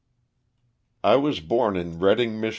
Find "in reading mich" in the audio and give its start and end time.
1.77-2.49